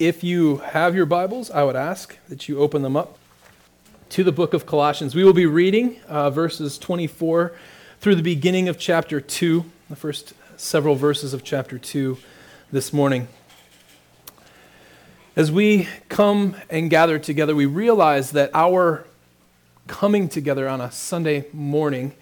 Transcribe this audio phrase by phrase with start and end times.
[0.00, 3.16] If you have your Bibles, I would ask that you open them up
[4.08, 5.14] to the book of Colossians.
[5.14, 7.52] We will be reading uh, verses 24
[8.00, 12.18] through the beginning of chapter 2, the first several verses of chapter 2
[12.72, 13.28] this morning.
[15.36, 19.06] As we come and gather together, we realize that our
[19.86, 22.14] coming together on a Sunday morning,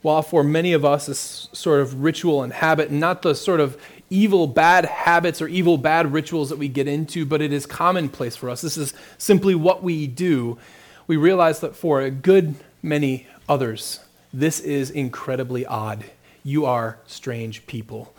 [0.00, 3.76] while for many of us is sort of ritual and habit, not the sort of
[4.10, 8.36] evil, bad habits or evil, bad rituals that we get into, but it is commonplace
[8.36, 8.60] for us.
[8.60, 10.58] This is simply what we do.
[11.06, 14.00] We realize that for a good many others,
[14.32, 16.04] this is incredibly odd.
[16.42, 18.12] You are strange people.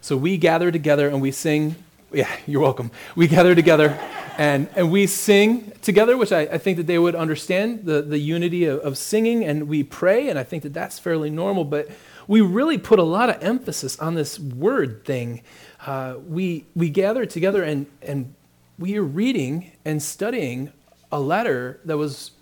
[0.00, 1.76] So we gather together and we sing.
[2.12, 2.90] Yeah, you're welcome.
[3.16, 3.98] We gather together
[4.38, 8.18] and, and we sing together, which I, I think that they would understand the, the
[8.18, 11.64] unity of, of singing, and we pray, and I think that that's fairly normal.
[11.64, 11.90] But
[12.28, 15.42] we really put a lot of emphasis on this word thing.
[15.84, 18.34] Uh, we, we gather together and, and
[18.78, 20.72] we are reading and studying
[21.10, 22.32] a letter that was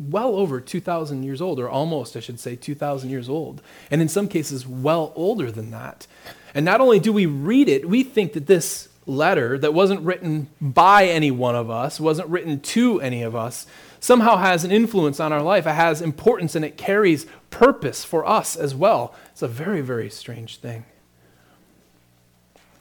[0.00, 4.08] well over 2,000 years old, or almost, I should say, 2,000 years old, and in
[4.08, 6.06] some cases, well older than that.
[6.54, 10.48] And not only do we read it, we think that this letter that wasn't written
[10.60, 13.66] by any one of us, wasn't written to any of us,
[14.06, 15.66] somehow has an influence on our life.
[15.66, 19.12] It has importance and it carries purpose for us as well.
[19.32, 20.84] It's a very, very strange thing.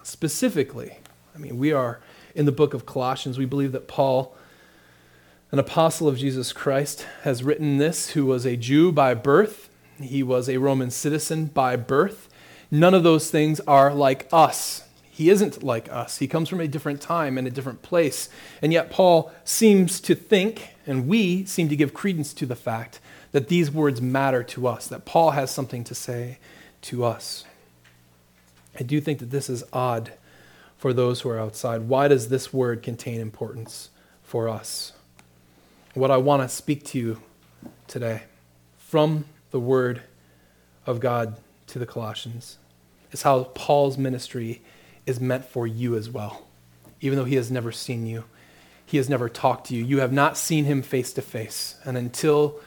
[0.03, 0.99] Specifically,
[1.33, 1.99] I mean, we are
[2.35, 3.39] in the book of Colossians.
[3.39, 4.37] We believe that Paul,
[5.51, 9.69] an apostle of Jesus Christ, has written this, who was a Jew by birth.
[9.99, 12.29] He was a Roman citizen by birth.
[12.69, 14.84] None of those things are like us.
[15.15, 16.17] He isn't like us.
[16.17, 18.27] He comes from a different time and a different place.
[18.61, 22.99] And yet, Paul seems to think, and we seem to give credence to the fact,
[23.31, 26.37] that these words matter to us, that Paul has something to say
[26.81, 27.45] to us.
[28.77, 30.11] I do think that this is odd
[30.77, 31.83] for those who are outside.
[31.83, 33.91] Why does this word contain importance
[34.21, 34.91] for us?
[35.93, 37.21] What I want to speak to you
[37.87, 38.23] today
[38.77, 40.01] from the word
[40.85, 42.57] of God to the Colossians
[43.13, 44.61] is how Paul's ministry
[45.05, 46.45] is meant for you as well.
[47.01, 48.25] Even though he has never seen you,
[48.85, 49.83] he has never talked to you.
[49.83, 51.75] You have not seen him face to face.
[51.83, 52.59] And until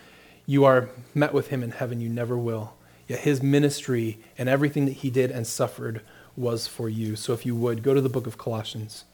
[0.46, 2.74] you are met with him in heaven, you never will.
[3.06, 6.02] Yet his ministry and everything that he did and suffered
[6.36, 7.16] was for you.
[7.16, 9.04] So if you would, go to the book of Colossians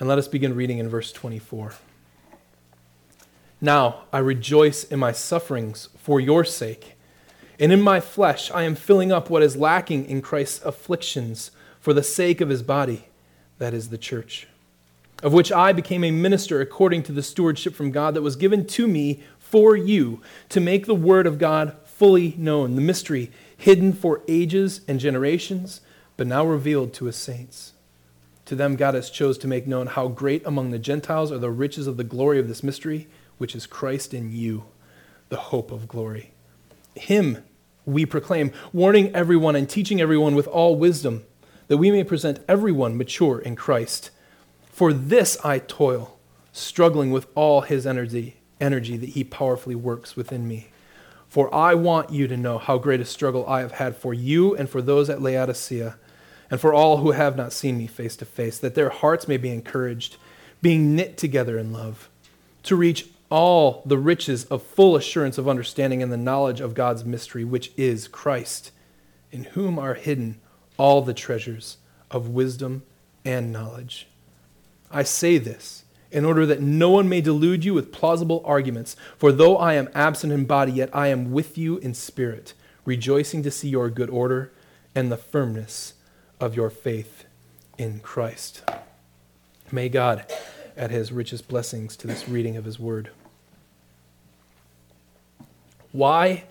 [0.00, 1.74] and let us begin reading in verse 24.
[3.60, 6.94] Now I rejoice in my sufferings for your sake,
[7.60, 11.92] and in my flesh I am filling up what is lacking in Christ's afflictions for
[11.92, 13.06] the sake of his body,
[13.58, 14.46] that is the church,
[15.20, 18.64] of which I became a minister according to the stewardship from God that was given
[18.68, 23.92] to me for you to make the word of God fully known, the mystery hidden
[23.92, 25.80] for ages and generations,
[26.16, 27.72] but now revealed to his saints.
[28.44, 31.50] To them God has chose to make known how great among the Gentiles are the
[31.50, 34.66] riches of the glory of this mystery, which is Christ in you,
[35.30, 36.30] the hope of glory.
[36.94, 37.38] Him
[37.84, 41.24] we proclaim, warning everyone and teaching everyone with all wisdom
[41.68, 44.10] that we may present everyone mature in Christ.
[44.66, 46.18] For this I toil,
[46.52, 50.68] struggling with all his energy, energy that he powerfully works within me.
[51.28, 54.54] For I want you to know how great a struggle I have had for you
[54.54, 55.96] and for those at Laodicea,
[56.50, 59.38] and for all who have not seen me face to face, that their hearts may
[59.38, 60.16] be encouraged,
[60.60, 62.10] being knit together in love,
[62.64, 67.02] to reach all the riches of full assurance of understanding and the knowledge of God's
[67.02, 68.70] mystery, which is Christ,
[69.30, 70.38] in whom are hidden
[70.76, 71.78] all the treasures
[72.10, 72.82] of wisdom
[73.24, 74.06] and knowledge.
[74.90, 78.94] I say this in order that no one may delude you with plausible arguments.
[79.16, 82.52] For though I am absent in body, yet I am with you in spirit,
[82.84, 84.52] rejoicing to see your good order
[84.94, 85.94] and the firmness
[86.38, 87.24] of your faith
[87.78, 88.62] in Christ.
[89.70, 90.30] May God
[90.76, 93.10] add his richest blessings to this reading of his word.
[95.92, 96.44] Why,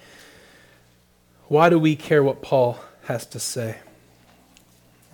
[1.48, 3.78] why do we care what Paul has to say?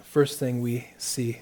[0.07, 1.41] First thing we see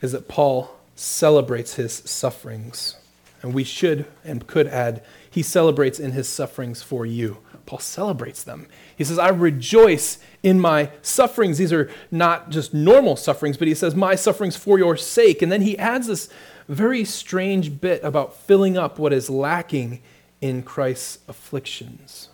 [0.00, 2.96] is that Paul celebrates his sufferings.
[3.42, 7.38] And we should and could add, he celebrates in his sufferings for you.
[7.66, 8.66] Paul celebrates them.
[8.96, 11.58] He says, I rejoice in my sufferings.
[11.58, 15.42] These are not just normal sufferings, but he says, My sufferings for your sake.
[15.42, 16.28] And then he adds this
[16.68, 20.00] very strange bit about filling up what is lacking
[20.40, 22.30] in Christ's afflictions.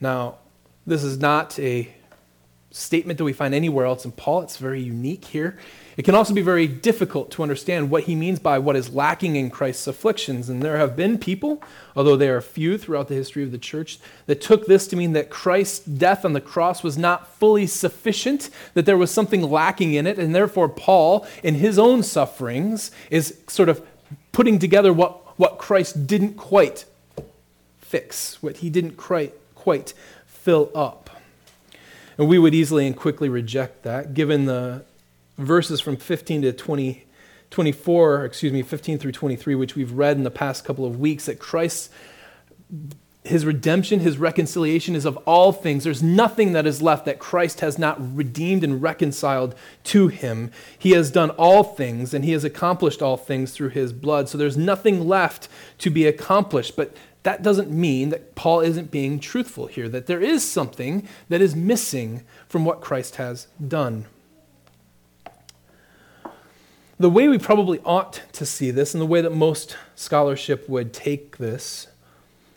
[0.00, 0.36] Now,
[0.86, 1.92] this is not a
[2.72, 4.42] statement that we find anywhere else in Paul.
[4.42, 5.58] It's very unique here.
[5.96, 9.36] It can also be very difficult to understand what he means by what is lacking
[9.36, 10.48] in Christ's afflictions.
[10.48, 11.62] And there have been people,
[11.94, 15.12] although they are few throughout the history of the church, that took this to mean
[15.12, 19.92] that Christ's death on the cross was not fully sufficient, that there was something lacking
[19.92, 20.18] in it.
[20.18, 23.86] And therefore, Paul, in his own sufferings, is sort of
[24.32, 26.86] putting together what, what Christ didn't quite
[27.78, 29.92] fix, what he didn't quite, quite
[30.26, 31.01] fill up.
[32.18, 34.84] And we would easily and quickly reject that, given the
[35.38, 37.04] verses from 15 to 20,
[37.50, 41.26] 24, excuse me, 15 through 23, which we've read in the past couple of weeks,
[41.26, 41.90] that Christ,
[43.24, 45.84] his redemption, his reconciliation is of all things.
[45.84, 49.54] There's nothing that is left that Christ has not redeemed and reconciled
[49.84, 50.50] to him.
[50.78, 54.28] He has done all things, and he has accomplished all things through his blood.
[54.28, 55.48] So there's nothing left
[55.78, 56.74] to be accomplished.
[56.76, 61.40] But that doesn't mean that Paul isn't being truthful here, that there is something that
[61.40, 64.06] is missing from what Christ has done.
[66.98, 70.92] The way we probably ought to see this, and the way that most scholarship would
[70.92, 71.88] take this,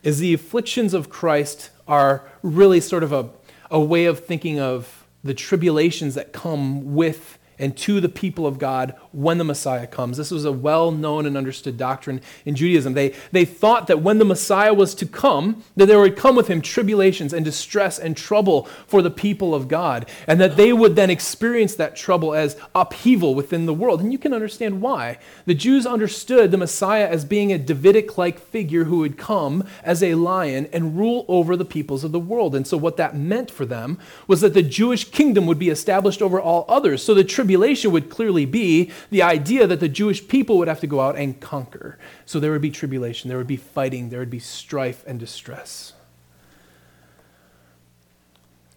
[0.04, 3.30] is the afflictions of Christ are really sort of a,
[3.72, 8.60] a way of thinking of the tribulations that come with and to the people of
[8.60, 10.18] God when the Messiah comes.
[10.18, 12.94] This was a well known and understood doctrine in Judaism.
[12.94, 16.48] They, they thought that when the Messiah was to come, that there would come with
[16.48, 20.96] him tribulations and distress and trouble for the people of God, and that they would
[20.96, 24.02] then experience that trouble as upheaval within the world.
[24.02, 25.18] And you can understand why.
[25.46, 30.04] The Jews understood the Messiah as being a Davidic like figure who would come as
[30.04, 32.56] a lion and rule over the peoples of the world.
[32.56, 33.98] And so, what that meant for them
[34.28, 37.04] was that the Jewish kingdom would be established over all others.
[37.04, 40.88] So, the tribulation would clearly be the idea that the Jewish people would have to
[40.88, 42.00] go out and conquer.
[42.26, 45.94] So there would be tribulation, there would be fighting, there would be strife and distress.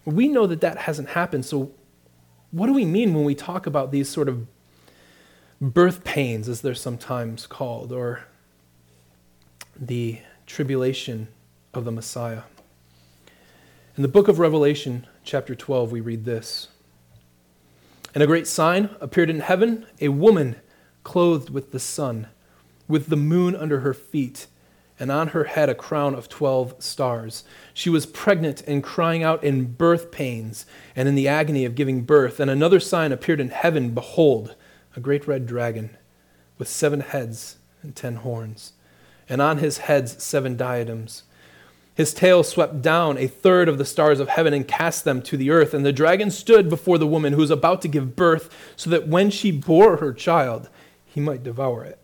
[0.05, 1.45] We know that that hasn't happened.
[1.45, 1.71] So,
[2.51, 4.45] what do we mean when we talk about these sort of
[5.59, 8.25] birth pains, as they're sometimes called, or
[9.75, 11.27] the tribulation
[11.73, 12.43] of the Messiah?
[13.97, 16.69] In the book of Revelation, chapter 12, we read this.
[18.13, 20.55] And a great sign appeared in heaven a woman
[21.03, 22.27] clothed with the sun,
[22.87, 24.47] with the moon under her feet,
[24.99, 27.43] and on her head a crown of twelve stars.
[27.73, 30.65] She was pregnant and crying out in birth pains
[30.95, 32.39] and in the agony of giving birth.
[32.39, 34.55] And another sign appeared in heaven Behold,
[34.95, 35.95] a great red dragon
[36.57, 38.73] with seven heads and ten horns,
[39.29, 41.23] and on his heads seven diadems
[41.99, 45.35] his tail swept down a third of the stars of heaven and cast them to
[45.35, 45.73] the earth.
[45.73, 49.09] And the dragon stood before the woman who was about to give birth, so that
[49.09, 50.69] when she bore her child,
[51.03, 52.01] he might devour it.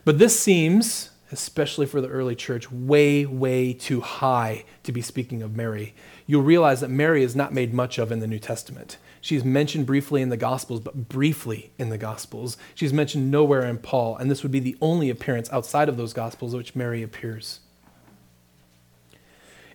[0.05, 5.43] But this seems, especially for the early church, way, way too high to be speaking
[5.43, 5.95] of Mary
[6.27, 8.97] you'll realize that Mary is not made much of in the New Testament.
[9.21, 12.57] She's mentioned briefly in the Gospels, but briefly in the Gospels.
[12.75, 16.13] She's mentioned nowhere in Paul, and this would be the only appearance outside of those
[16.13, 17.61] Gospels which Mary appears.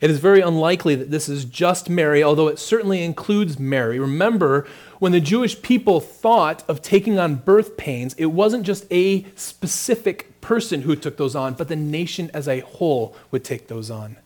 [0.01, 4.00] It is very unlikely that this is just Mary, although it certainly includes Mary.
[4.00, 4.66] Remember,
[5.00, 10.39] when the Jewish people thought of taking on birth pains, it wasn't just a specific
[10.41, 14.18] person who took those on, but the nation as a whole would take those on.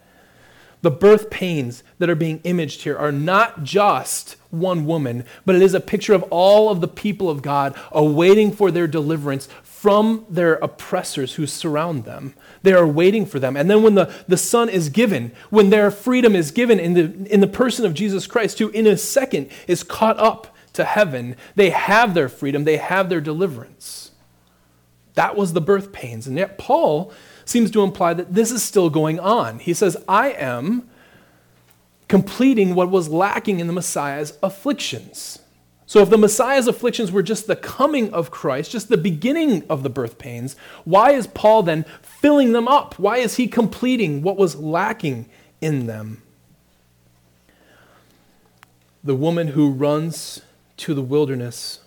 [0.81, 5.61] The birth pains that are being imaged here are not just one woman, but it
[5.61, 10.25] is a picture of all of the people of God awaiting for their deliverance from
[10.29, 12.33] their oppressors who surround them.
[12.63, 13.55] They are waiting for them.
[13.55, 17.33] And then when the, the Son is given, when their freedom is given in the,
[17.33, 21.35] in the person of Jesus Christ, who in a second is caught up to heaven.
[21.55, 24.11] They have their freedom, they have their deliverance.
[25.15, 26.27] That was the birth pains.
[26.27, 27.11] And yet, Paul
[27.45, 29.59] seems to imply that this is still going on.
[29.59, 30.89] He says, I am
[32.07, 35.39] completing what was lacking in the Messiah's afflictions.
[35.85, 39.83] So, if the Messiah's afflictions were just the coming of Christ, just the beginning of
[39.83, 42.97] the birth pains, why is Paul then filling them up?
[42.97, 45.29] Why is he completing what was lacking
[45.61, 46.23] in them?
[49.03, 50.41] The woman who runs
[50.77, 51.79] to the wilderness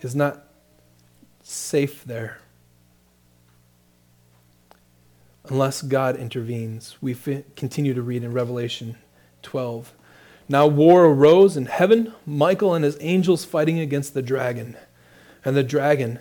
[0.00, 0.44] is not
[1.42, 2.38] safe there
[5.48, 6.96] unless God intervenes.
[7.00, 7.14] We
[7.54, 8.96] continue to read in Revelation
[9.42, 9.92] 12.
[10.48, 14.76] Now war arose in heaven, Michael and his angels fighting against the dragon.
[15.44, 16.18] And the dragon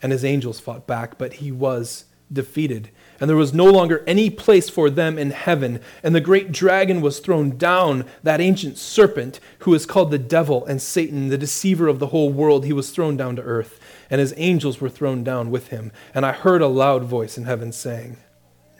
[0.00, 2.90] and his angels fought back, but he was defeated.
[3.20, 5.80] And there was no longer any place for them in heaven.
[6.02, 10.66] And the great dragon was thrown down, that ancient serpent who is called the devil
[10.66, 12.64] and Satan, the deceiver of the whole world.
[12.64, 13.78] He was thrown down to earth,
[14.10, 15.92] and his angels were thrown down with him.
[16.14, 18.16] And I heard a loud voice in heaven saying,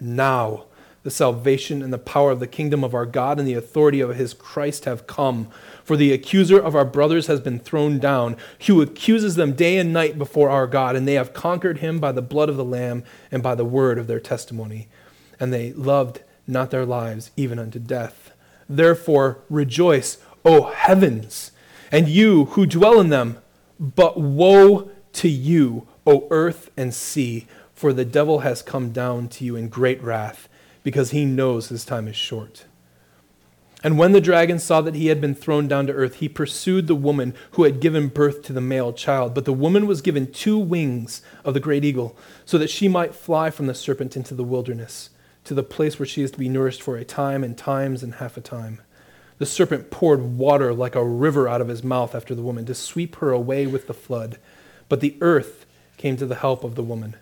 [0.00, 0.64] Now
[1.02, 4.14] the salvation and the power of the kingdom of our God and the authority of
[4.14, 5.48] his Christ have come.
[5.82, 9.92] For the accuser of our brothers has been thrown down, who accuses them day and
[9.92, 13.02] night before our God, and they have conquered him by the blood of the Lamb
[13.32, 14.88] and by the word of their testimony.
[15.40, 18.32] And they loved not their lives even unto death.
[18.68, 21.50] Therefore rejoice, O heavens,
[21.90, 23.38] and you who dwell in them.
[23.80, 29.44] But woe to you, O earth and sea, for the devil has come down to
[29.44, 30.48] you in great wrath
[30.82, 32.64] because he knows his time is short.
[33.84, 36.86] And when the dragon saw that he had been thrown down to earth, he pursued
[36.86, 39.34] the woman who had given birth to the male child.
[39.34, 43.14] But the woman was given two wings of the great eagle, so that she might
[43.14, 45.10] fly from the serpent into the wilderness,
[45.44, 48.14] to the place where she is to be nourished for a time and times and
[48.14, 48.80] half a time.
[49.38, 52.76] The serpent poured water like a river out of his mouth after the woman to
[52.76, 54.38] sweep her away with the flood.
[54.88, 57.16] But the earth came to the help of the woman.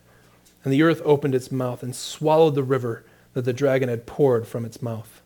[0.62, 4.46] And the earth opened its mouth and swallowed the river that the dragon had poured
[4.46, 5.22] from its mouth.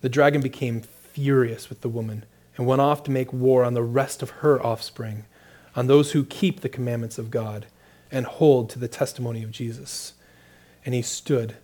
[0.00, 2.24] The dragon became furious with the woman
[2.56, 5.24] and went off to make war on the rest of her offspring,
[5.74, 7.66] on those who keep the commandments of God
[8.10, 10.14] and hold to the testimony of Jesus.
[10.84, 11.56] And he stood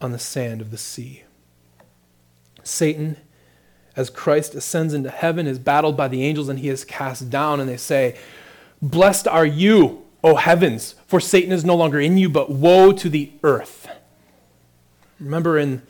[0.00, 1.24] on the sand of the sea.
[2.62, 3.16] Satan,
[3.96, 7.60] as Christ ascends into heaven, is battled by the angels and he is cast down,
[7.60, 8.16] and they say,
[8.82, 13.08] Blessed are you, O heavens, for Satan is no longer in you, but woe to
[13.08, 13.88] the earth
[15.20, 15.82] Remember in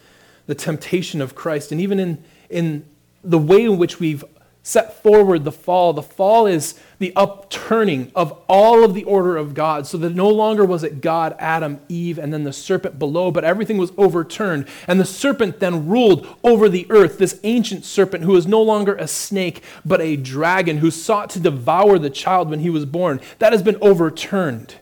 [0.46, 2.84] the temptation of Christ, and even in, in
[3.22, 4.24] the way in which we've
[4.66, 5.92] set forward the fall.
[5.92, 10.28] The fall is the upturning of all of the order of God, so that no
[10.28, 14.66] longer was it God, Adam, Eve, and then the serpent below, but everything was overturned.
[14.88, 18.96] And the serpent then ruled over the earth, this ancient serpent who is no longer
[18.96, 23.20] a snake, but a dragon who sought to devour the child when he was born.
[23.40, 24.76] That has been overturned.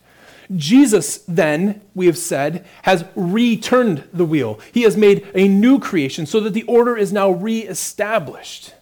[0.56, 4.61] Jesus, then, we have said, has returned the wheel.
[4.73, 8.75] He has made a new creation so that the order is now reestablished.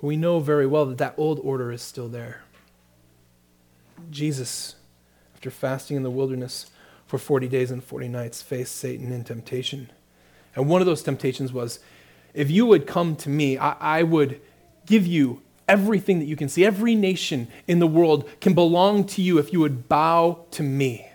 [0.00, 2.42] We know very well that that old order is still there.
[4.10, 4.76] Jesus,
[5.34, 6.70] after fasting in the wilderness
[7.06, 9.90] for 40 days and 40 nights, faced Satan in temptation.
[10.56, 11.80] And one of those temptations was
[12.32, 14.40] if you would come to me, I, I would
[14.86, 19.22] give you everything that you can see, every nation in the world can belong to
[19.22, 21.08] you if you would bow to me.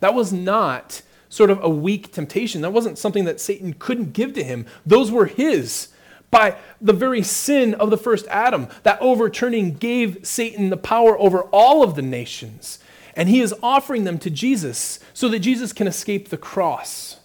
[0.00, 2.62] That was not sort of a weak temptation.
[2.62, 4.66] That wasn't something that Satan couldn't give to him.
[4.84, 5.88] Those were his.
[6.32, 11.42] By the very sin of the first Adam, that overturning gave Satan the power over
[11.44, 12.80] all of the nations.
[13.14, 17.18] And he is offering them to Jesus so that Jesus can escape the cross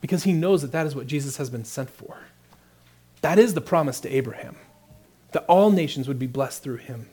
[0.00, 2.18] because he knows that that is what Jesus has been sent for.
[3.22, 4.56] That is the promise to Abraham
[5.34, 7.08] that all nations would be blessed through him.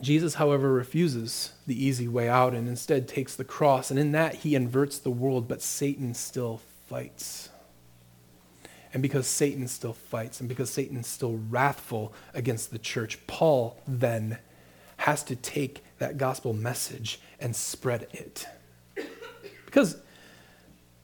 [0.00, 4.36] Jesus, however, refuses the easy way out and instead takes the cross, and in that
[4.36, 7.50] he inverts the world, but Satan still fights.
[8.92, 14.38] And because Satan still fights, and because Satan still wrathful against the church, Paul then
[14.98, 18.46] has to take that gospel message and spread it.
[19.66, 19.98] Because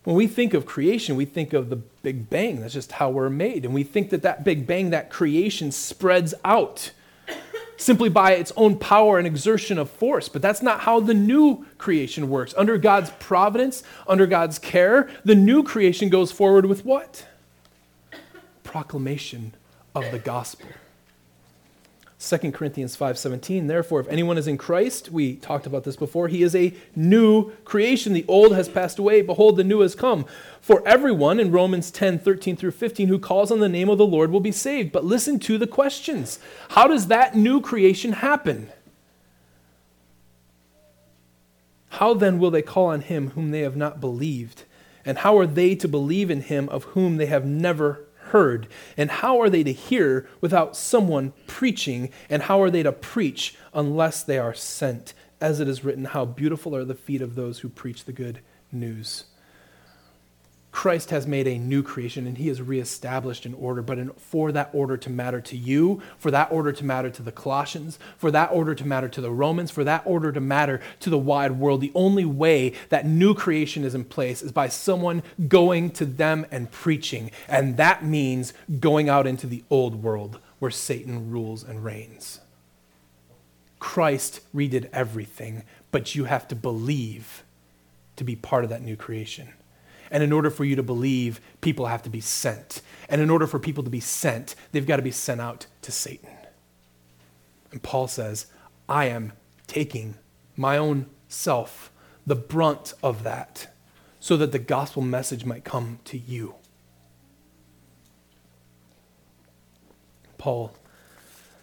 [0.07, 2.61] when we think of creation, we think of the Big Bang.
[2.61, 3.65] That's just how we're made.
[3.65, 6.93] And we think that that Big Bang, that creation, spreads out
[7.77, 10.29] simply by its own power and exertion of force.
[10.29, 12.55] But that's not how the new creation works.
[12.57, 17.27] Under God's providence, under God's care, the new creation goes forward with what?
[18.63, 19.55] Proclamation
[19.93, 20.69] of the gospel.
[22.27, 26.43] 2 Corinthians 5:17 Therefore if anyone is in Christ we talked about this before he
[26.43, 28.13] is a new creation.
[28.13, 29.23] The old has passed away.
[29.23, 30.27] Behold the new has come.
[30.61, 34.33] For everyone in Romans 10:13 through 15 who calls on the name of the Lord
[34.33, 34.91] will be saved.
[34.91, 36.41] But listen to the questions.
[36.71, 38.71] How does that new creation happen?
[41.91, 44.65] How then will they call on him whom they have not believed?
[45.05, 48.69] And how are they to believe in him of whom they have never heard?
[48.97, 52.11] And how are they to hear without someone preaching?
[52.29, 55.15] And how are they to preach unless they are sent?
[55.41, 58.41] As it is written, How beautiful are the feet of those who preach the good
[58.73, 59.25] news.
[60.77, 63.81] Christ has made a new creation and he has reestablished an order.
[63.81, 67.23] But in, for that order to matter to you, for that order to matter to
[67.23, 70.83] the Colossians, for that order to matter to the Romans, for that order to matter
[71.01, 74.69] to the wide world, the only way that new creation is in place is by
[74.69, 77.31] someone going to them and preaching.
[77.49, 82.41] And that means going out into the old world where Satan rules and reigns.
[83.79, 87.45] Christ redid everything, but you have to believe
[88.17, 89.55] to be part of that new creation.
[90.11, 92.83] And in order for you to believe, people have to be sent.
[93.09, 95.93] And in order for people to be sent, they've got to be sent out to
[95.93, 96.31] Satan.
[97.71, 98.47] And Paul says,
[98.89, 99.33] I am
[99.67, 100.17] taking
[100.57, 101.91] my own self,
[102.27, 103.75] the brunt of that,
[104.21, 106.55] so that the gospel message might come to you.
[110.39, 110.73] Paul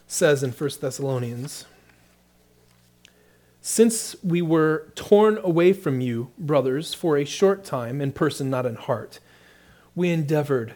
[0.07, 1.65] says in 1 Thessalonians
[3.65, 8.65] since we were torn away from you, brothers, for a short time, in person, not
[8.65, 9.21] in heart,
[9.95, 10.75] we endeavored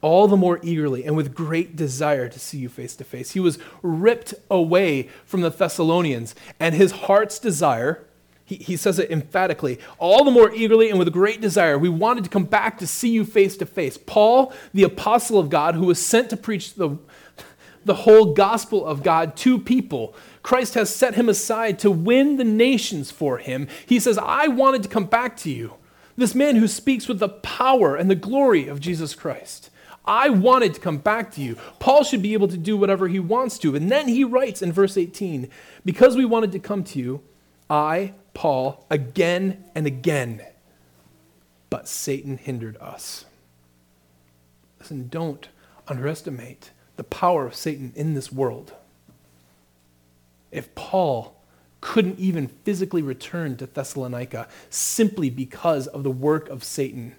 [0.00, 3.32] all the more eagerly and with great desire to see you face to face.
[3.32, 8.02] He was ripped away from the Thessalonians, and his heart's desire,
[8.46, 12.24] he, he says it emphatically, all the more eagerly and with great desire, we wanted
[12.24, 13.98] to come back to see you face to face.
[13.98, 16.96] Paul, the apostle of God, who was sent to preach the,
[17.84, 22.44] the whole gospel of God to people, Christ has set him aside to win the
[22.44, 23.68] nations for him.
[23.86, 25.74] He says, I wanted to come back to you.
[26.16, 29.70] This man who speaks with the power and the glory of Jesus Christ.
[30.04, 31.56] I wanted to come back to you.
[31.78, 33.76] Paul should be able to do whatever he wants to.
[33.76, 35.48] And then he writes in verse 18
[35.84, 37.22] Because we wanted to come to you,
[37.70, 40.42] I, Paul, again and again,
[41.70, 43.24] but Satan hindered us.
[44.80, 45.48] Listen, don't
[45.86, 48.74] underestimate the power of Satan in this world
[50.52, 51.34] if Paul
[51.80, 57.16] couldn't even physically return to Thessalonica simply because of the work of Satan.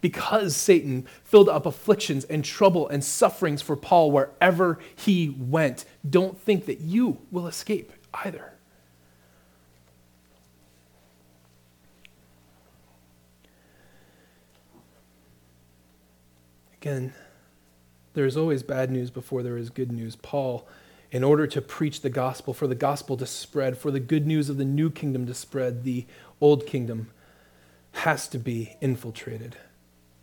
[0.00, 6.40] Because Satan filled up afflictions and trouble and sufferings for Paul wherever he went, don't
[6.40, 8.52] think that you will escape either.
[16.80, 17.14] Again,
[18.12, 20.16] there is always bad news before there is good news.
[20.16, 20.68] Paul
[21.14, 24.50] in order to preach the gospel, for the gospel to spread, for the good news
[24.50, 26.04] of the new kingdom to spread, the
[26.40, 27.08] old kingdom
[27.92, 29.56] has to be infiltrated.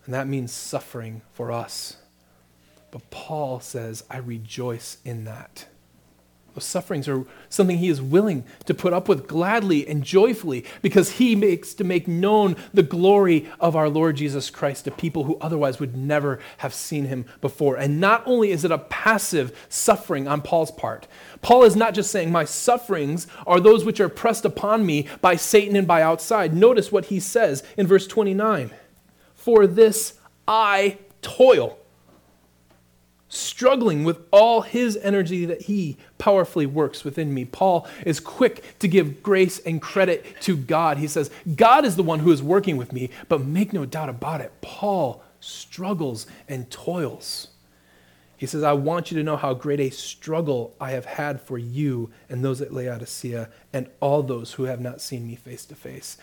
[0.04, 1.95] And that means suffering for us.
[2.91, 5.65] But Paul says, I rejoice in that.
[6.53, 11.11] Those sufferings are something he is willing to put up with gladly and joyfully because
[11.13, 15.37] he makes to make known the glory of our Lord Jesus Christ to people who
[15.39, 17.77] otherwise would never have seen him before.
[17.77, 21.07] And not only is it a passive suffering on Paul's part,
[21.41, 25.37] Paul is not just saying, My sufferings are those which are pressed upon me by
[25.37, 26.53] Satan and by outside.
[26.53, 28.71] Notice what he says in verse 29
[29.35, 31.77] For this I toil
[33.33, 37.45] struggling with all his energy that he powerfully works within me.
[37.45, 40.97] Paul is quick to give grace and credit to God.
[40.97, 44.09] He says, God is the one who is working with me, but make no doubt
[44.09, 47.47] about it, Paul struggles and toils.
[48.35, 51.57] He says, I want you to know how great a struggle I have had for
[51.57, 55.75] you and those at Laodicea and all those who have not seen me face to
[55.75, 56.17] face.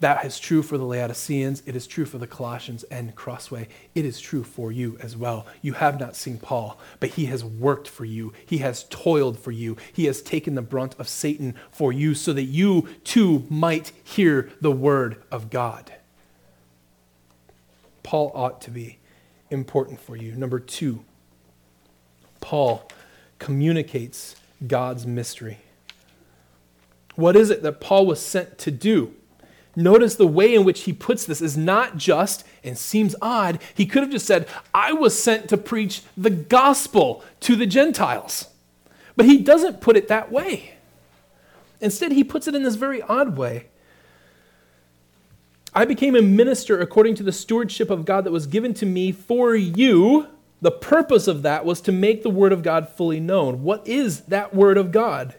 [0.00, 1.62] That is true for the Laodiceans.
[1.66, 3.68] It is true for the Colossians and Crossway.
[3.94, 5.46] It is true for you as well.
[5.60, 8.32] You have not seen Paul, but he has worked for you.
[8.46, 9.76] He has toiled for you.
[9.92, 14.50] He has taken the brunt of Satan for you so that you too might hear
[14.62, 15.92] the word of God.
[18.02, 18.98] Paul ought to be
[19.50, 20.32] important for you.
[20.34, 21.04] Number two,
[22.40, 22.88] Paul
[23.38, 24.34] communicates
[24.66, 25.58] God's mystery.
[27.16, 29.14] What is it that Paul was sent to do?
[29.76, 33.86] Notice the way in which he puts this is not just, and seems odd, he
[33.86, 38.48] could have just said, I was sent to preach the gospel to the Gentiles.
[39.16, 40.74] But he doesn't put it that way.
[41.80, 43.66] Instead, he puts it in this very odd way.
[45.72, 49.12] I became a minister according to the stewardship of God that was given to me
[49.12, 50.26] for you,
[50.62, 53.62] The purpose of that was to make the Word of God fully known.
[53.62, 55.34] What is that Word of God?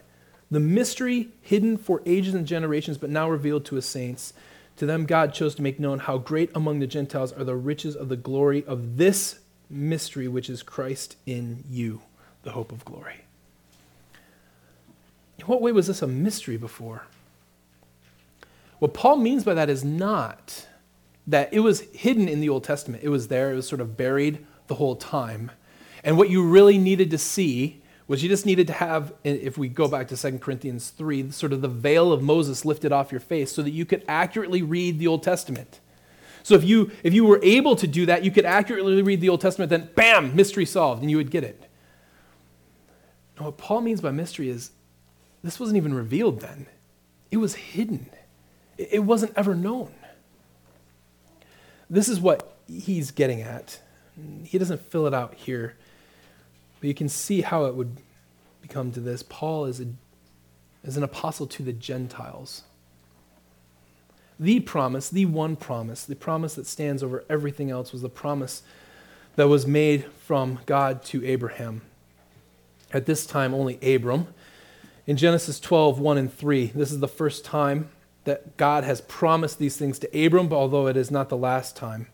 [0.52, 4.34] The mystery hidden for ages and generations, but now revealed to his saints.
[4.76, 7.96] To them, God chose to make known how great among the Gentiles are the riches
[7.96, 9.38] of the glory of this
[9.70, 12.02] mystery, which is Christ in you,
[12.42, 13.22] the hope of glory.
[15.38, 17.06] In what way was this a mystery before?
[18.78, 20.66] What Paul means by that is not
[21.26, 23.02] that it was hidden in the Old Testament.
[23.02, 25.50] It was there, it was sort of buried the whole time.
[26.04, 29.68] And what you really needed to see was you just needed to have, if we
[29.68, 33.20] go back to 2 Corinthians 3, sort of the veil of Moses lifted off your
[33.20, 35.80] face so that you could accurately read the Old Testament.
[36.42, 39.28] So if you, if you were able to do that, you could accurately read the
[39.28, 41.70] Old Testament, then bam, mystery solved, and you would get it.
[43.38, 44.72] Now, what Paul means by mystery is
[45.42, 46.66] this wasn't even revealed then,
[47.30, 48.10] it was hidden,
[48.76, 49.92] it wasn't ever known.
[51.88, 53.80] This is what he's getting at.
[54.44, 55.76] He doesn't fill it out here.
[56.82, 57.98] But you can see how it would
[58.60, 59.22] become to this.
[59.22, 59.86] Paul is, a,
[60.82, 62.62] is an apostle to the Gentiles.
[64.40, 68.62] The promise, the one promise, the promise that stands over everything else, was the promise
[69.36, 71.82] that was made from God to Abraham.
[72.92, 74.26] At this time, only Abram.
[75.06, 77.90] In Genesis 12, 1 and 3, this is the first time
[78.24, 82.08] that God has promised these things to Abram, although it is not the last time.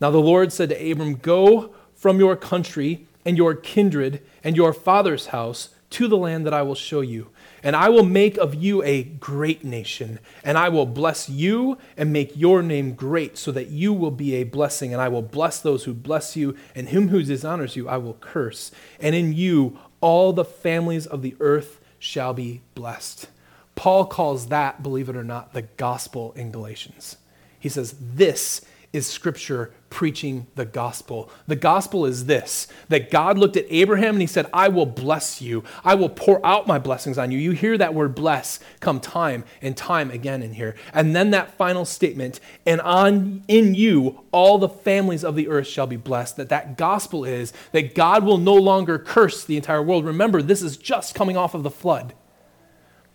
[0.00, 4.72] Now the Lord said to Abram, Go from your country and your kindred and your
[4.72, 7.30] father's house to the land that I will show you.
[7.62, 12.12] And I will make of you a great nation, and I will bless you and
[12.12, 14.92] make your name great, so that you will be a blessing.
[14.92, 18.14] And I will bless those who bless you, and him who dishonors you I will
[18.14, 18.70] curse.
[19.00, 23.28] And in you all the families of the earth shall be blessed.
[23.76, 27.16] Paul calls that, believe it or not, the gospel in Galatians.
[27.58, 28.60] He says, This
[28.94, 31.28] is Scripture preaching the gospel.
[31.48, 35.42] The gospel is this that God looked at Abraham and he said, I will bless
[35.42, 35.64] you.
[35.84, 37.38] I will pour out my blessings on you.
[37.38, 40.76] You hear that word bless come time and time again in here.
[40.92, 45.66] And then that final statement, and on in you all the families of the earth
[45.66, 46.36] shall be blessed.
[46.36, 50.04] That that gospel is that God will no longer curse the entire world.
[50.04, 52.14] Remember, this is just coming off of the flood.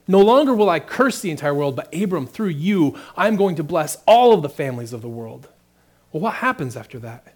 [0.09, 3.63] No longer will I curse the entire world, but Abram, through you, I'm going to
[3.63, 5.47] bless all of the families of the world.
[6.11, 7.33] Well, what happens after that?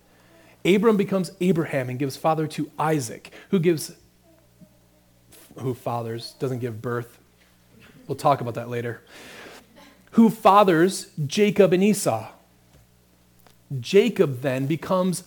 [0.66, 3.96] Abram becomes Abraham and gives father to Isaac, who gives,
[5.60, 7.20] who fathers, doesn't give birth.
[8.08, 9.02] We'll talk about that later.
[10.12, 12.30] Who fathers Jacob and Esau.
[13.80, 15.24] Jacob then becomes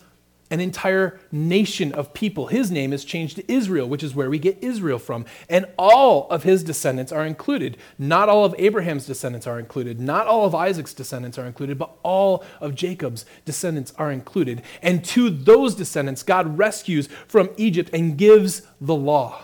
[0.49, 2.47] an entire nation of people.
[2.47, 5.25] His name is changed to Israel, which is where we get Israel from.
[5.49, 7.77] And all of his descendants are included.
[7.97, 9.99] Not all of Abraham's descendants are included.
[9.99, 14.61] Not all of Isaac's descendants are included, but all of Jacob's descendants are included.
[14.81, 19.43] And to those descendants, God rescues from Egypt and gives the law.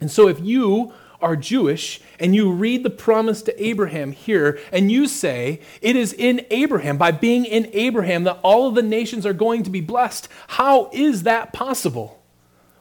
[0.00, 0.92] And so if you
[1.26, 6.12] are Jewish and you read the promise to Abraham here and you say, it is
[6.12, 9.80] in Abraham, by being in Abraham, that all of the nations are going to be
[9.80, 12.22] blessed, how is that possible?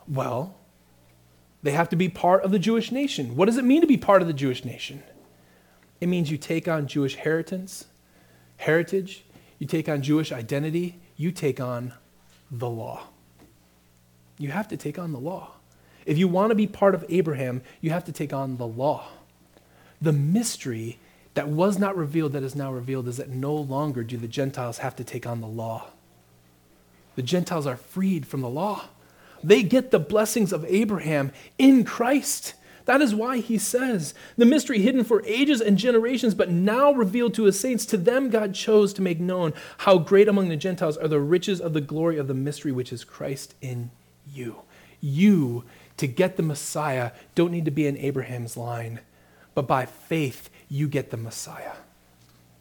[0.07, 0.55] Well,
[1.63, 3.35] they have to be part of the Jewish nation.
[3.35, 5.01] What does it mean to be part of the Jewish nation?
[5.99, 7.85] It means you take on Jewish inheritance,
[8.57, 9.25] heritage,
[9.57, 11.95] you take on Jewish identity, you take on
[12.51, 13.07] the law.
[14.37, 15.54] You have to take on the law.
[16.05, 19.07] If you want to be part of Abraham, you have to take on the law.
[20.01, 20.99] The mystery
[21.33, 24.79] that was not revealed that is now revealed is that no longer do the Gentiles
[24.79, 25.87] have to take on the law.
[27.15, 28.85] The Gentiles are freed from the law.
[29.43, 32.55] They get the blessings of Abraham in Christ.
[32.85, 37.33] That is why he says, the mystery hidden for ages and generations, but now revealed
[37.33, 40.95] to his saints, to them God chose to make known how great among the Gentiles
[40.97, 43.89] are the riches of the glory of the mystery which is Christ in
[44.31, 44.57] you.
[45.01, 45.63] You
[45.97, 48.99] to get the Messiah don't need to be in Abraham's line,
[49.53, 51.73] but by faith, you get the Messiah.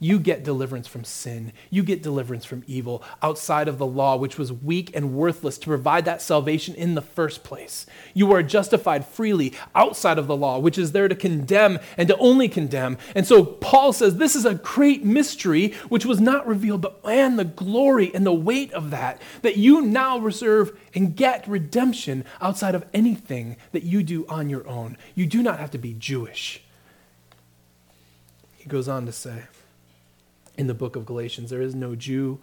[0.00, 1.52] You get deliverance from sin.
[1.70, 5.66] You get deliverance from evil outside of the law, which was weak and worthless to
[5.66, 7.86] provide that salvation in the first place.
[8.12, 12.16] You are justified freely outside of the law, which is there to condemn and to
[12.18, 12.98] only condemn.
[13.14, 17.36] And so Paul says this is a great mystery which was not revealed, but man,
[17.36, 22.74] the glory and the weight of that, that you now reserve and get redemption outside
[22.74, 24.96] of anything that you do on your own.
[25.14, 26.62] You do not have to be Jewish.
[28.56, 29.44] He goes on to say,
[30.56, 31.50] in the book of Galatians.
[31.50, 32.40] There is no Jew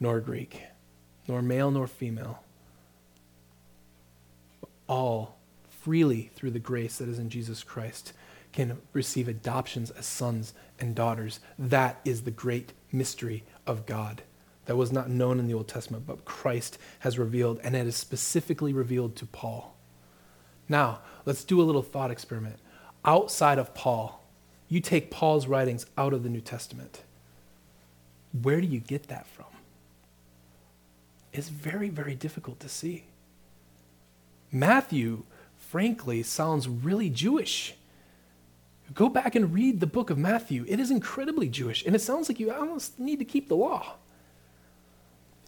[0.00, 0.62] nor Greek,
[1.26, 2.42] nor male nor female.
[4.88, 5.36] All
[5.68, 8.12] freely through the grace that is in Jesus Christ
[8.52, 11.40] can receive adoptions as sons and daughters.
[11.58, 14.22] That is the great mystery of God.
[14.68, 17.96] that was not known in the Old Testament, but Christ has revealed, and it is
[17.96, 19.74] specifically revealed to Paul.
[20.68, 22.56] Now, let's do a little thought experiment.
[23.02, 24.22] Outside of Paul,
[24.68, 27.02] you take Paul's writings out of the New Testament.
[28.42, 29.46] Where do you get that from?
[31.32, 33.04] It's very, very difficult to see.
[34.50, 35.24] Matthew,
[35.56, 37.74] frankly, sounds really Jewish.
[38.94, 40.64] Go back and read the book of Matthew.
[40.66, 43.96] It is incredibly Jewish, and it sounds like you almost need to keep the law.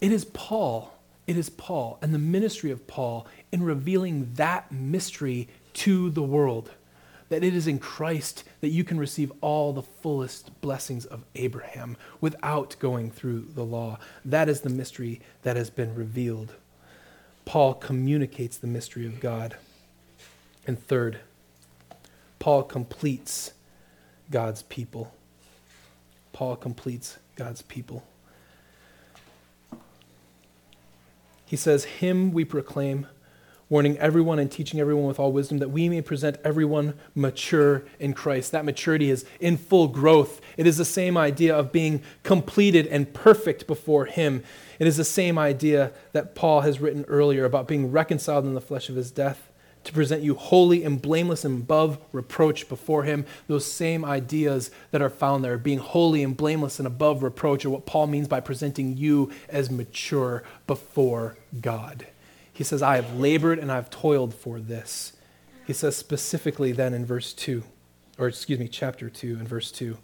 [0.01, 0.93] It is Paul,
[1.27, 6.71] it is Paul and the ministry of Paul in revealing that mystery to the world.
[7.31, 11.97] That it is in Christ that you can receive all the fullest blessings of Abraham
[12.21, 13.99] without going through the law.
[14.25, 16.55] That is the mystery that has been revealed.
[17.45, 19.57] Paul communicates the mystery of God.
[20.67, 21.21] And third,
[22.39, 23.53] Paul completes
[24.31, 25.13] God's people.
[26.33, 28.05] Paul completes God's people.
[31.45, 33.09] He says, Him we proclaim,
[33.71, 38.13] warning everyone and teaching everyone with all wisdom, that we may present everyone mature in
[38.13, 38.53] Christ.
[38.53, 40.41] That maturity is in full growth.
[40.59, 44.43] It is the same idea of being completed and perfect before Him.
[44.79, 48.61] It is the same idea that Paul has written earlier about being reconciled in the
[48.61, 49.47] flesh of His death
[49.85, 53.25] to present you holy and blameless and above reproach before him.
[53.47, 57.71] Those same ideas that are found there, being holy and blameless and above reproach, are
[57.71, 62.07] what Paul means by presenting you as mature before God.
[62.61, 65.15] He says, I have labored and I've toiled for this.
[65.67, 67.63] He says specifically then in verse 2,
[68.19, 69.97] or excuse me, chapter 2 and verse 2.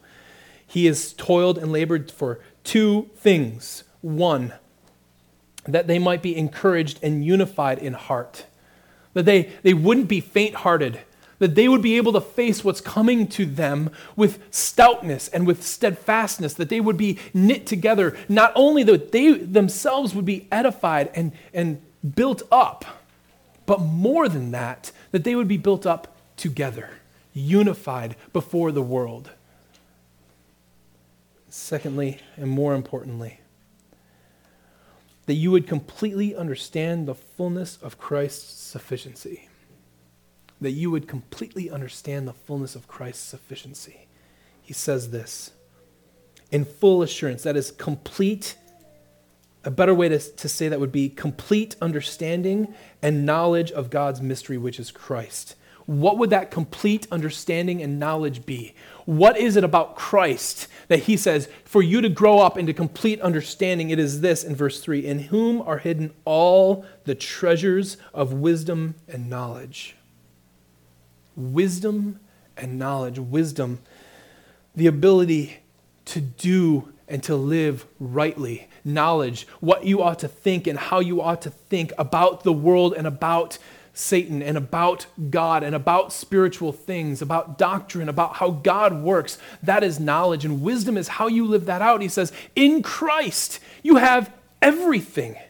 [0.66, 3.84] He has toiled and labored for two things.
[4.00, 4.54] One,
[5.66, 8.46] that they might be encouraged and unified in heart
[9.12, 11.00] that they, they wouldn't be faint hearted,
[11.40, 15.62] that they would be able to face what's coming to them with stoutness and with
[15.62, 21.10] steadfastness, that they would be knit together, not only that they themselves would be edified
[21.14, 21.82] and, and
[22.14, 22.84] built up,
[23.64, 26.90] but more than that, that they would be built up together,
[27.32, 29.30] unified before the world.
[31.48, 33.40] Secondly, and more importantly,
[35.26, 39.48] that you would completely understand the fullness of Christ's sufficiency.
[40.60, 44.06] That you would completely understand the fullness of Christ's sufficiency.
[44.62, 45.50] He says this
[46.50, 48.56] in full assurance, that is complete.
[49.66, 54.22] A better way to, to say that would be complete understanding and knowledge of God's
[54.22, 55.56] mystery, which is Christ.
[55.86, 58.74] What would that complete understanding and knowledge be?
[59.06, 63.20] What is it about Christ that he says, for you to grow up into complete
[63.20, 63.90] understanding?
[63.90, 68.94] It is this in verse 3 In whom are hidden all the treasures of wisdom
[69.08, 69.96] and knowledge.
[71.34, 72.20] Wisdom
[72.56, 73.18] and knowledge.
[73.18, 73.80] Wisdom,
[74.76, 75.58] the ability
[76.04, 78.68] to do and to live rightly.
[78.86, 82.94] Knowledge, what you ought to think and how you ought to think about the world
[82.96, 83.58] and about
[83.92, 89.38] Satan and about God and about spiritual things, about doctrine, about how God works.
[89.62, 92.00] That is knowledge, and wisdom is how you live that out.
[92.00, 94.30] He says, In Christ, you have
[94.62, 95.34] everything.
[95.34, 95.40] He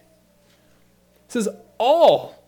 [1.28, 2.42] says, All,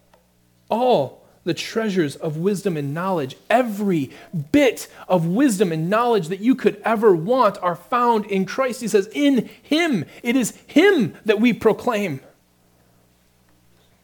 [0.70, 4.11] all the treasures of wisdom and knowledge, every
[4.53, 8.81] bit of wisdom and knowledge that you could ever want are found in Christ.
[8.81, 12.20] He says, In Him, it is Him that we proclaim.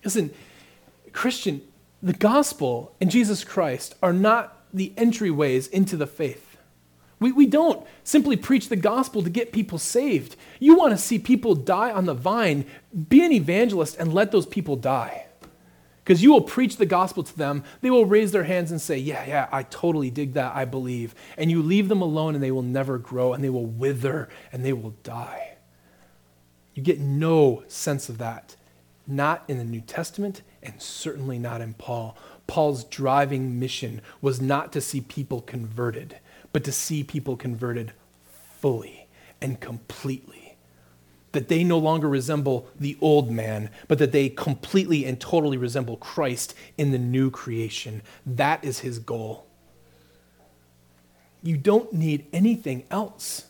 [0.05, 0.33] Listen,
[1.13, 1.63] Christian,
[2.03, 6.57] the gospel and Jesus Christ are not the entryways into the faith.
[7.21, 10.37] We, we don't simply preach the gospel to get people saved.
[10.59, 12.67] You want to see people die on the vine,
[13.09, 15.27] be an evangelist and let those people die.
[16.05, 18.99] Because you will preach the gospel to them, they will raise their hands and say,
[18.99, 21.15] Yeah, yeah, I totally dig that, I believe.
[21.39, 24.65] And you leave them alone and they will never grow and they will wither and
[24.65, 25.57] they will die.
[26.75, 28.57] You get no sense of that
[29.07, 32.17] not in the New Testament, and certainly not in Paul.
[32.47, 36.19] Paul's driving mission was not to see people converted,
[36.53, 37.93] but to see people converted
[38.61, 39.07] fully
[39.41, 40.44] and completely.
[41.35, 45.97] That they no longer resemble the old man, but that they completely and totally resemble
[45.99, 48.03] Christ in the new creation.
[48.25, 49.47] That is his goal.
[51.43, 53.47] You don't need anything else.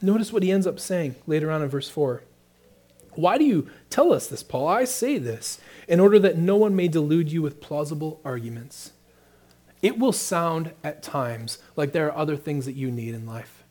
[0.00, 2.22] Notice what he ends up saying later on in verse 4.
[3.14, 4.66] Why do you tell us this, Paul?
[4.66, 8.92] I say this in order that no one may delude you with plausible arguments.
[9.82, 13.61] It will sound at times like there are other things that you need in life.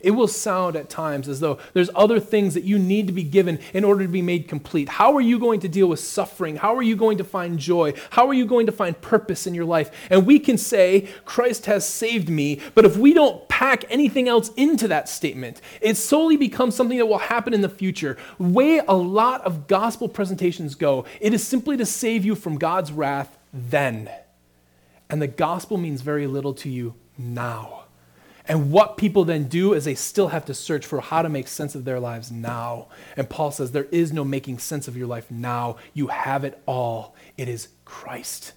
[0.00, 3.24] It will sound at times as though there's other things that you need to be
[3.24, 4.88] given in order to be made complete.
[4.88, 6.56] How are you going to deal with suffering?
[6.56, 7.94] How are you going to find joy?
[8.10, 9.90] How are you going to find purpose in your life?
[10.10, 14.50] And we can say, Christ has saved me, but if we don't pack anything else
[14.56, 18.16] into that statement, it solely becomes something that will happen in the future.
[18.38, 22.92] Way a lot of gospel presentations go, it is simply to save you from God's
[22.92, 24.08] wrath then.
[25.10, 27.84] And the gospel means very little to you now.
[28.48, 31.46] And what people then do is they still have to search for how to make
[31.46, 32.88] sense of their lives now.
[33.14, 35.76] And Paul says there is no making sense of your life now.
[35.92, 37.14] You have it all.
[37.36, 38.54] It is Christ.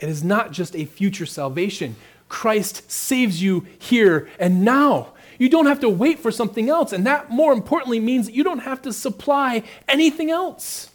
[0.00, 1.96] It is not just a future salvation.
[2.28, 5.14] Christ saves you here and now.
[5.38, 6.92] You don't have to wait for something else.
[6.92, 10.90] And that, more importantly, means that you don't have to supply anything else.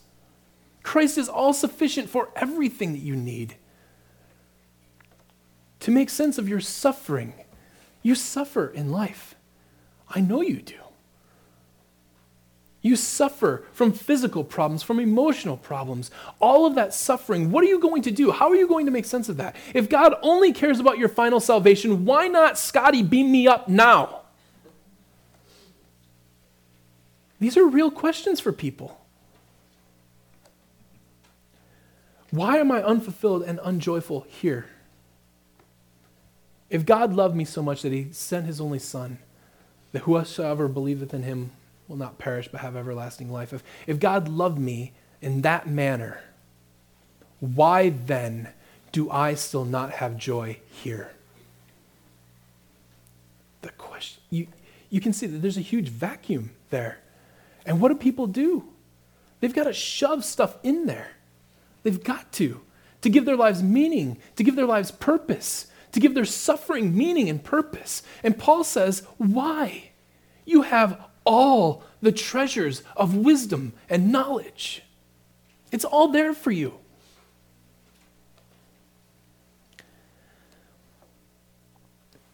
[0.83, 3.55] Christ is all sufficient for everything that you need
[5.83, 7.33] to make sense of your suffering.
[8.01, 9.35] You suffer in life.
[10.09, 10.75] I know you do.
[12.81, 17.51] You suffer from physical problems, from emotional problems, all of that suffering.
[17.51, 18.31] What are you going to do?
[18.31, 19.57] How are you going to make sense of that?
[19.73, 24.21] If God only cares about your final salvation, why not, Scotty, beam me up now?
[27.41, 29.01] These are real questions for people.
[32.31, 34.67] Why am I unfulfilled and unjoyful here?
[36.73, 39.19] If God loved me so much that he sent his only Son,
[39.91, 41.51] that whosoever believeth in him
[41.87, 43.53] will not perish but have everlasting life.
[43.53, 46.21] If, if God loved me in that manner,
[47.39, 48.49] why then
[48.91, 51.11] do I still not have joy here?
[53.61, 54.47] The question, you,
[54.89, 56.97] you can see that there's a huge vacuum there.
[57.67, 58.67] And what do people do?
[59.41, 61.11] They've got to shove stuff in there.
[61.83, 62.61] They've got to,
[63.01, 67.29] to give their lives meaning, to give their lives purpose to give their suffering meaning
[67.29, 68.03] and purpose.
[68.23, 69.91] And Paul says, Why?
[70.45, 74.83] You have all the treasures of wisdom and knowledge.
[75.71, 76.73] It's all there for you.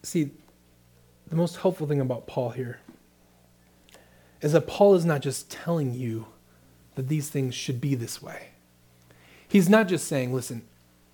[0.02, 0.32] See,
[1.28, 2.80] the most helpful thing about Paul here
[4.42, 6.26] is that Paul is not just telling you
[6.96, 8.48] that these things should be this way.
[9.48, 10.64] He's not just saying, listen,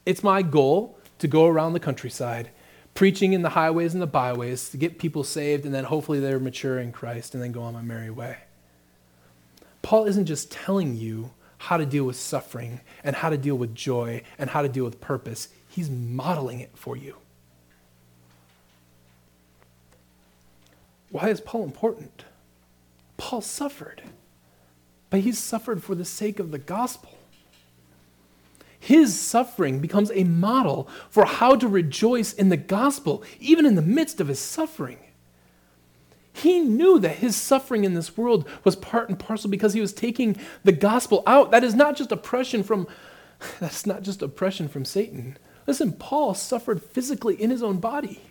[0.05, 2.49] it's my goal to go around the countryside,
[2.93, 6.39] preaching in the highways and the byways to get people saved, and then hopefully they're
[6.39, 8.37] mature in Christ and then go on my merry way.
[9.81, 13.75] Paul isn't just telling you how to deal with suffering and how to deal with
[13.75, 17.15] joy and how to deal with purpose, he's modeling it for you.
[21.09, 22.25] Why is Paul important?
[23.17, 24.01] Paul suffered,
[25.09, 27.14] but he suffered for the sake of the gospel
[28.85, 33.81] his suffering becomes a model for how to rejoice in the gospel, even in the
[33.81, 34.99] midst of his suffering.
[36.31, 39.91] He knew that his suffering in this world was part and parcel because he was
[39.91, 41.49] taking the gospel out.
[41.49, 42.85] That is not just oppression from
[43.59, 45.39] that's not just oppression from Satan.
[45.65, 48.21] Listen, Paul suffered physically in his own body.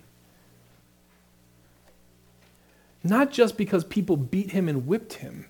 [3.03, 5.47] Not just because people beat him and whipped him.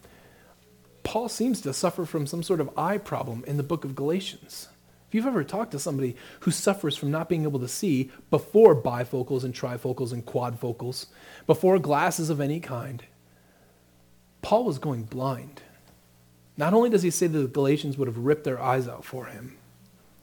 [1.02, 4.68] Paul seems to suffer from some sort of eye problem in the book of Galatians.
[5.14, 8.74] If you've ever talked to somebody who suffers from not being able to see before
[8.74, 11.06] bifocals and trifocals and quadfocals,
[11.46, 13.00] before glasses of any kind,
[14.42, 15.62] Paul was going blind.
[16.56, 19.26] Not only does he say that the Galatians would have ripped their eyes out for
[19.26, 19.56] him,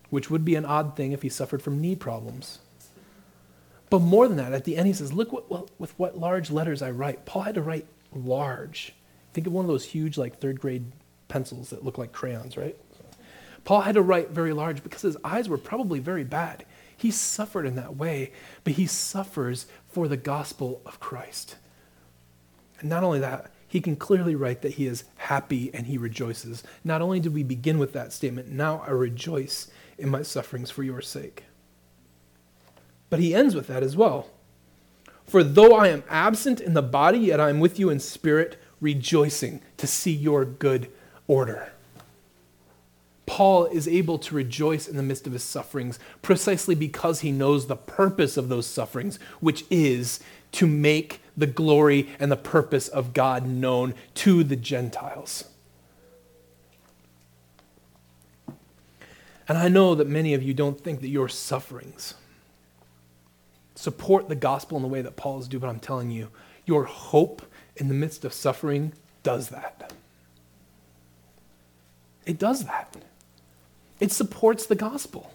[0.09, 2.59] which would be an odd thing if he suffered from knee problems.
[3.89, 6.51] But more than that, at the end he says, Look what, well, with what large
[6.51, 7.25] letters I write.
[7.25, 8.93] Paul had to write large.
[9.31, 10.91] Think of one of those huge, like third grade
[11.29, 12.75] pencils that look like crayons, right?
[13.63, 16.65] Paul had to write very large because his eyes were probably very bad.
[16.95, 18.31] He suffered in that way,
[18.63, 21.57] but he suffers for the gospel of Christ.
[22.79, 26.63] And not only that, he can clearly write that he is happy and he rejoices.
[26.83, 30.83] Not only did we begin with that statement, now I rejoice in my sufferings for
[30.83, 31.45] your sake.
[33.09, 34.29] But he ends with that as well.
[35.25, 38.61] For though I am absent in the body, yet I am with you in spirit,
[38.81, 40.91] rejoicing to see your good
[41.27, 41.71] order.
[43.31, 47.65] Paul is able to rejoice in the midst of his sufferings precisely because he knows
[47.65, 50.19] the purpose of those sufferings, which is
[50.51, 55.45] to make the glory and the purpose of God known to the Gentiles.
[59.47, 62.15] And I know that many of you don't think that your sufferings
[63.75, 66.27] support the gospel in the way that Paul is doing, but I'm telling you,
[66.65, 67.43] your hope
[67.77, 68.91] in the midst of suffering
[69.23, 69.93] does that.
[72.25, 72.97] It does that.
[74.01, 75.31] It supports the gospel.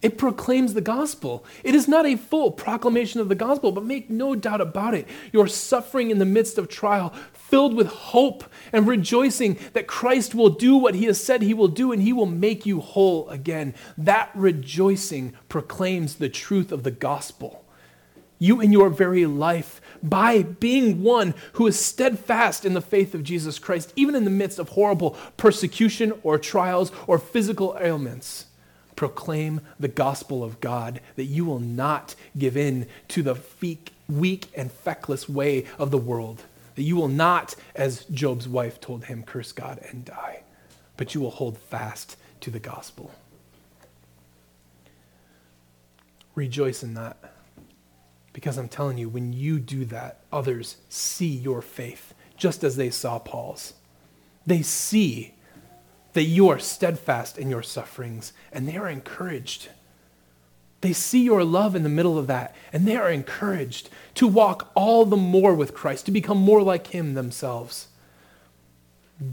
[0.00, 1.44] It proclaims the gospel.
[1.64, 5.08] It is not a full proclamation of the gospel, but make no doubt about it.
[5.32, 10.50] Your suffering in the midst of trial, filled with hope and rejoicing that Christ will
[10.50, 13.74] do what he has said he will do and he will make you whole again.
[13.96, 17.64] That rejoicing proclaims the truth of the gospel.
[18.38, 23.24] You in your very life, by being one who is steadfast in the faith of
[23.24, 28.46] Jesus Christ, even in the midst of horrible persecution or trials or physical ailments
[28.94, 33.36] proclaim the gospel of God, that you will not give in to the
[34.08, 36.42] weak and feckless way of the world,
[36.74, 40.42] that you will not, as Job's wife told him, curse God and die,
[40.96, 43.12] but you will hold fast to the gospel.
[46.34, 47.16] Rejoice in that.
[48.38, 52.88] Because I'm telling you, when you do that, others see your faith, just as they
[52.88, 53.72] saw Paul's.
[54.46, 55.34] They see
[56.12, 59.70] that you are steadfast in your sufferings, and they are encouraged.
[60.82, 64.70] They see your love in the middle of that, and they are encouraged to walk
[64.76, 67.88] all the more with Christ, to become more like Him themselves.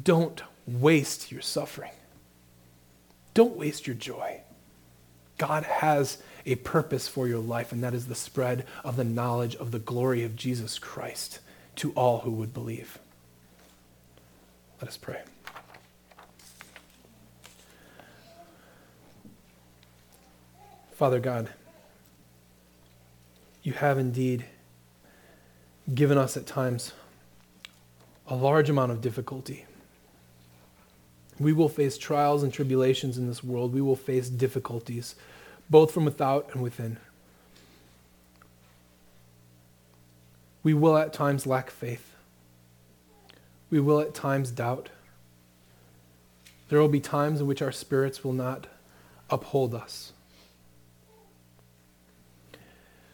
[0.03, 1.93] Don't waste your suffering.
[3.35, 4.41] Don't waste your joy.
[5.37, 9.55] God has a purpose for your life, and that is the spread of the knowledge
[9.55, 11.39] of the glory of Jesus Christ
[11.77, 12.99] to all who would believe.
[14.81, 15.21] Let us pray.
[20.93, 21.49] Father God,
[23.63, 24.45] you have indeed
[25.93, 26.93] given us at times
[28.27, 29.65] a large amount of difficulty.
[31.39, 33.73] We will face trials and tribulations in this world.
[33.73, 35.15] We will face difficulties,
[35.69, 36.97] both from without and within.
[40.63, 42.15] We will at times lack faith.
[43.69, 44.89] We will at times doubt.
[46.69, 48.67] There will be times in which our spirits will not
[49.29, 50.13] uphold us.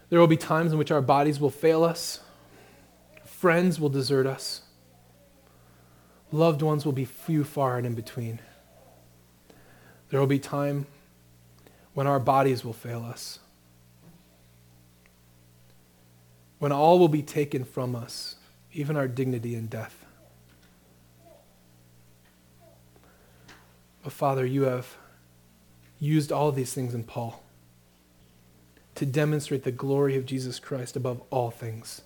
[0.10, 2.20] There will be times in which our bodies will fail us,
[3.26, 4.62] friends will desert us,
[6.32, 8.40] loved ones will be few, far, and in between.
[10.10, 10.86] There will be time
[11.94, 13.40] when our bodies will fail us,
[16.60, 18.36] when all will be taken from us,
[18.74, 20.06] even our dignity in death.
[24.04, 24.96] But Father, you have
[26.00, 27.44] used all these things in Paul
[28.96, 32.02] to demonstrate the glory of Jesus Christ above all things,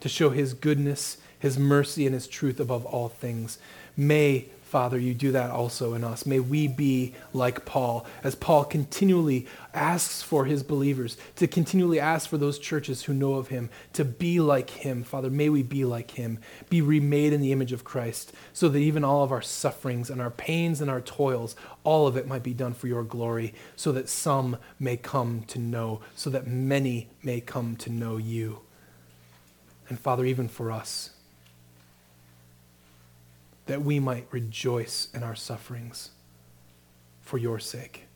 [0.00, 3.58] to show his goodness, his mercy, and his truth above all things.
[3.96, 6.26] May Father, you do that also in us.
[6.26, 12.28] May we be like Paul, as Paul continually asks for his believers, to continually ask
[12.28, 15.04] for those churches who know of him, to be like him.
[15.04, 16.38] Father, may we be like him,
[16.68, 20.20] be remade in the image of Christ, so that even all of our sufferings and
[20.20, 23.90] our pains and our toils, all of it might be done for your glory, so
[23.92, 28.60] that some may come to know, so that many may come to know you.
[29.88, 31.08] And Father, even for us,
[33.68, 36.10] that we might rejoice in our sufferings
[37.20, 38.06] for your sake,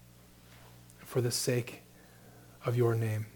[1.05, 1.83] for the sake
[2.65, 3.27] of your name.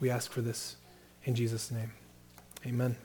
[0.00, 0.76] We ask for this
[1.24, 1.92] in Jesus' name.
[2.66, 2.96] Amen.